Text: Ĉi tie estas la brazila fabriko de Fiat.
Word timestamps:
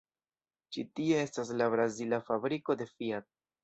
Ĉi 0.77 0.85
tie 1.01 1.21
estas 1.25 1.53
la 1.61 1.69
brazila 1.77 2.23
fabriko 2.33 2.81
de 2.83 2.93
Fiat. 2.97 3.35